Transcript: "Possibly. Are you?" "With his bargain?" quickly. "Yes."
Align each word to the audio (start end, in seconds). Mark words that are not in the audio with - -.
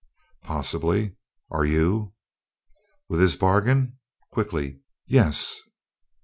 "Possibly. 0.43 1.15
Are 1.51 1.63
you?" 1.63 2.15
"With 3.07 3.19
his 3.21 3.35
bargain?" 3.35 3.99
quickly. 4.31 4.79
"Yes." 5.05 5.59